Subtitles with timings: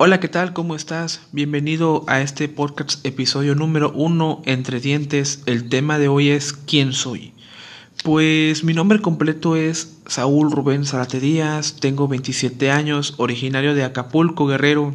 [0.00, 0.52] Hola, ¿qué tal?
[0.52, 1.22] ¿Cómo estás?
[1.32, 5.42] Bienvenido a este podcast episodio número uno entre dientes.
[5.46, 7.32] El tema de hoy es ¿Quién soy?
[8.04, 14.46] Pues mi nombre completo es Saúl Rubén Zarate Díaz, tengo 27 años, originario de Acapulco,
[14.46, 14.94] Guerrero.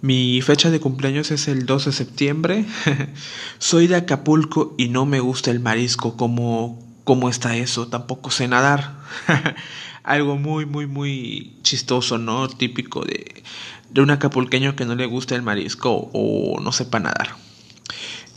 [0.00, 2.66] Mi fecha de cumpleaños es el 2 de septiembre.
[3.58, 6.16] Soy de Acapulco y no me gusta el marisco.
[6.16, 7.86] ¿Cómo, cómo está eso?
[7.86, 8.96] Tampoco sé nadar.
[10.02, 12.48] algo muy, muy, muy chistoso, ¿no?
[12.48, 13.42] Típico de,
[13.90, 17.36] de un acapulqueño que no le gusta el marisco o no sepa nadar.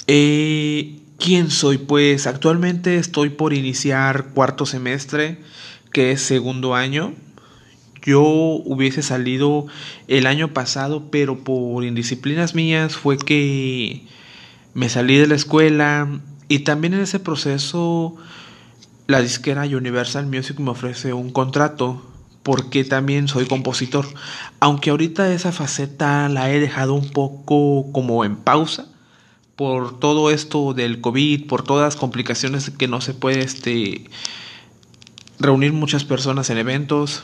[0.07, 1.79] Eh, ¿Quién soy?
[1.79, 5.39] Pues actualmente estoy por iniciar cuarto semestre,
[5.91, 7.13] que es segundo año.
[8.03, 9.65] Yo hubiese salido
[10.07, 14.05] el año pasado, pero por indisciplinas mías fue que
[14.73, 16.07] me salí de la escuela
[16.47, 18.15] y también en ese proceso
[19.09, 21.99] la disquera Universal Music me ofrece un contrato
[22.43, 24.05] porque también soy compositor.
[24.59, 28.87] Aunque ahorita esa faceta la he dejado un poco como en pausa
[29.55, 34.07] por todo esto del COVID, por todas las complicaciones que no se puede este
[35.39, 37.23] reunir muchas personas en eventos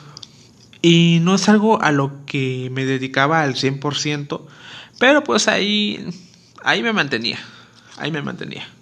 [0.81, 4.41] y no es algo a lo que me dedicaba al 100%,
[4.97, 6.03] pero pues ahí
[6.63, 7.37] ahí me mantenía.
[7.97, 8.74] Ahí me mantenía.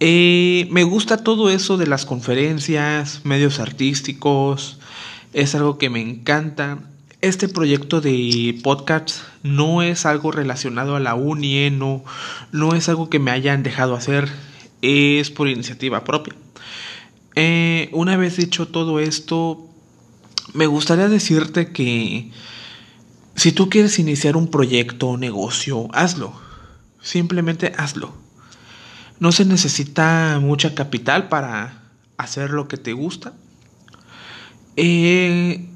[0.00, 4.78] Eh, me gusta todo eso de las conferencias, medios artísticos,
[5.32, 6.78] es algo que me encanta.
[7.20, 12.04] Este proyecto de podcast no es algo relacionado a la uni, eh, no,
[12.52, 14.28] no es algo que me hayan dejado hacer,
[14.82, 16.34] es por iniciativa propia.
[17.34, 19.66] Eh, una vez dicho todo esto,
[20.54, 22.30] me gustaría decirte que
[23.34, 26.32] si tú quieres iniciar un proyecto o negocio, hazlo.
[27.00, 28.27] Simplemente hazlo
[29.20, 31.82] no se necesita mucha capital para
[32.16, 33.32] hacer lo que te gusta.
[34.76, 35.66] Eh,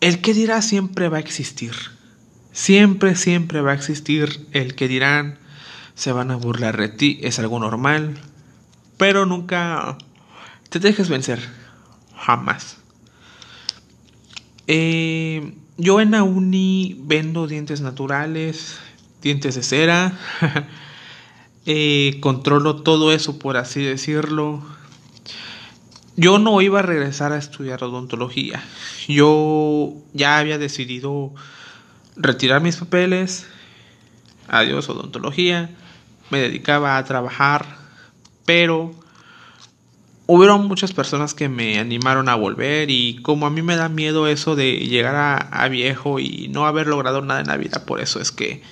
[0.00, 1.72] el que dirá siempre va a existir.
[2.52, 5.38] Siempre, siempre va a existir el que dirán,
[5.94, 8.18] se van a burlar de ti, es algo normal.
[8.98, 9.96] Pero nunca
[10.68, 11.40] te dejes vencer.
[12.14, 12.76] Jamás.
[14.66, 18.78] Eh, yo en la uni vendo dientes naturales,
[19.22, 20.18] dientes de cera.
[21.64, 24.62] Eh, controlo todo eso, por así decirlo.
[26.16, 28.62] Yo no iba a regresar a estudiar odontología.
[29.08, 31.32] Yo ya había decidido
[32.16, 33.46] retirar mis papeles.
[34.48, 35.70] Adiós odontología.
[36.30, 37.76] Me dedicaba a trabajar.
[38.44, 38.92] Pero
[40.26, 44.26] hubieron muchas personas que me animaron a volver y como a mí me da miedo
[44.26, 48.00] eso de llegar a, a viejo y no haber logrado nada en la vida, por
[48.00, 48.62] eso es que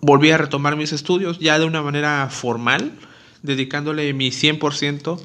[0.00, 2.92] volví a retomar mis estudios ya de una manera formal,
[3.42, 5.20] dedicándole mi 100%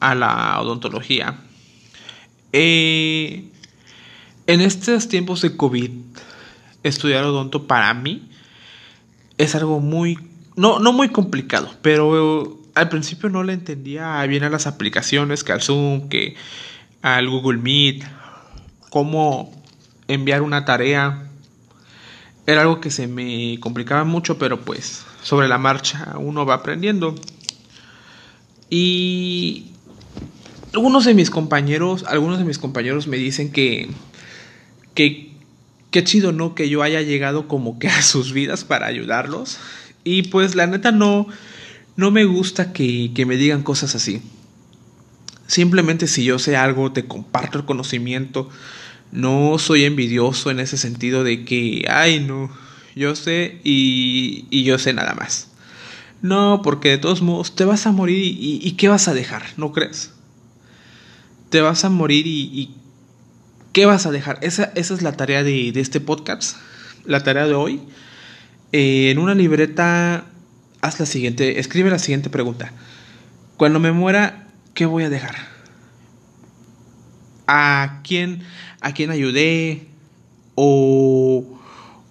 [0.00, 1.38] a la odontología.
[2.52, 3.44] Eh,
[4.46, 5.90] en estos tiempos de COVID,
[6.82, 8.28] estudiar odonto para mí
[9.38, 10.18] es algo muy,
[10.56, 15.52] no, no muy complicado, pero al principio no le entendía bien a las aplicaciones, que
[15.52, 16.34] al Zoom, que
[17.02, 18.04] al Google Meet,
[18.90, 19.52] cómo
[20.08, 21.29] enviar una tarea
[22.52, 27.14] era algo que se me complicaba mucho, pero pues sobre la marcha uno va aprendiendo.
[28.68, 29.72] Y
[30.72, 33.88] algunos de mis compañeros, algunos de mis compañeros me dicen que
[34.94, 35.32] que
[35.90, 36.54] qué chido, ¿no?
[36.54, 39.58] Que yo haya llegado como que a sus vidas para ayudarlos.
[40.04, 41.26] Y pues la neta no
[41.96, 44.22] no me gusta que, que me digan cosas así.
[45.46, 48.48] Simplemente si yo sé algo, te comparto el conocimiento
[49.12, 52.50] no soy envidioso en ese sentido de que, ay, no,
[52.94, 55.48] yo sé y, yo sé nada más.
[56.22, 59.42] No, porque de todos modos te vas a morir y, ¿qué vas a dejar?
[59.56, 60.12] ¿No crees?
[61.48, 62.74] Te vas a morir y,
[63.72, 64.38] ¿qué vas a dejar?
[64.42, 66.56] Esa, es la tarea de, de, este podcast,
[67.04, 67.80] la tarea de hoy.
[68.72, 70.26] Eh, en una libreta,
[70.80, 72.72] haz la siguiente, escribe la siguiente pregunta.
[73.56, 75.59] Cuando me muera, ¿qué voy a dejar?
[77.52, 78.44] ¿A quién?
[78.80, 79.86] a quién ayudé
[80.54, 81.44] o,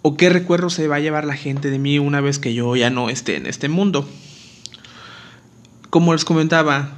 [0.02, 2.75] o qué recuerdo se va a llevar la gente de mí una vez que yo
[2.75, 4.08] ya no esté en este mundo.
[5.90, 6.92] Como les comentaba,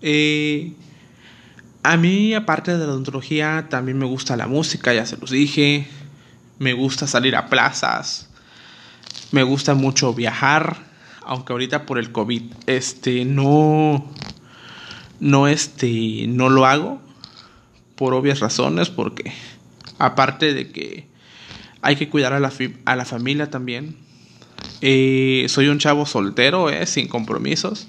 [0.00, 0.72] eh,
[1.82, 5.86] a mí aparte de la odontología también me gusta la música, ya se los dije,
[6.58, 8.30] me gusta salir a plazas,
[9.30, 10.76] me gusta mucho viajar,
[11.26, 14.10] aunque ahorita por el COVID este no
[15.20, 17.02] no este no lo hago,
[17.98, 19.32] por obvias razones, porque
[19.98, 21.08] aparte de que
[21.82, 22.52] hay que cuidar a la,
[22.84, 23.96] a la familia también,
[24.80, 27.88] eh, soy un chavo soltero, eh, sin compromisos.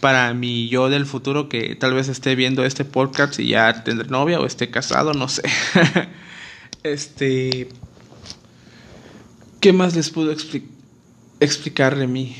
[0.00, 4.08] Para mi yo del futuro que tal vez esté viendo este podcast y ya tendré
[4.08, 5.42] novia o esté casado, no sé.
[6.82, 7.68] Este.
[9.60, 10.34] ¿Qué más les puedo
[11.38, 12.34] explicar de mí?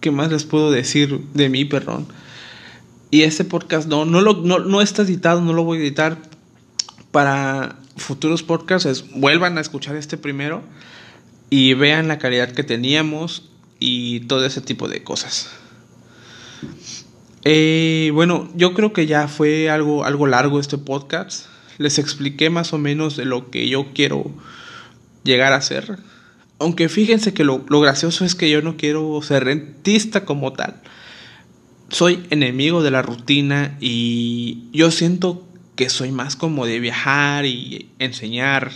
[0.00, 2.08] ¿Qué más les puedo decir de mí, perdón?
[3.14, 6.18] Y este podcast no, no, lo, no, no está editado, no lo voy a editar.
[7.12, 10.64] Para futuros podcasts, vuelvan a escuchar este primero
[11.48, 15.48] y vean la calidad que teníamos y todo ese tipo de cosas.
[17.44, 21.46] Eh, bueno, yo creo que ya fue algo, algo largo este podcast.
[21.78, 24.28] Les expliqué más o menos de lo que yo quiero
[25.22, 26.00] llegar a ser.
[26.58, 30.82] Aunque fíjense que lo, lo gracioso es que yo no quiero ser rentista como tal.
[31.94, 35.46] Soy enemigo de la rutina y yo siento
[35.76, 38.72] que soy más como de viajar y enseñar.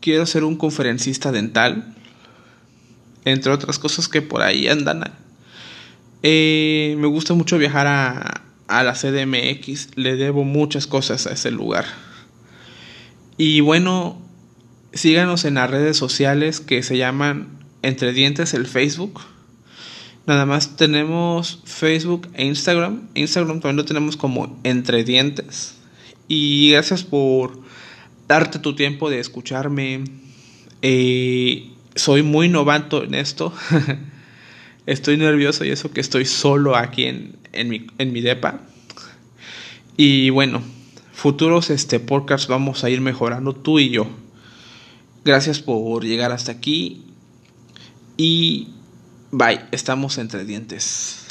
[0.00, 1.94] Quiero ser un conferencista dental.
[3.24, 5.12] Entre otras cosas que por ahí andan
[6.24, 11.52] eh, me gusta mucho viajar a, a la CDMX, le debo muchas cosas a ese
[11.52, 11.84] lugar.
[13.36, 14.20] Y bueno,
[14.92, 19.20] síganos en las redes sociales que se llaman Entre Dientes el Facebook.
[20.26, 23.08] Nada más tenemos Facebook e Instagram.
[23.14, 25.74] Instagram también lo tenemos como Entre Dientes.
[26.28, 27.60] Y gracias por
[28.26, 30.04] darte tu tiempo de escucharme.
[30.80, 33.52] Eh, soy muy novato en esto.
[34.86, 38.60] Estoy nervioso y eso que estoy solo aquí en, en, mi, en mi depa.
[39.96, 40.62] Y bueno,
[41.12, 44.06] futuros este, podcasts vamos a ir mejorando tú y yo.
[45.24, 47.02] Gracias por llegar hasta aquí.
[48.16, 48.73] Y
[49.36, 51.23] bye, estamos entre dientes.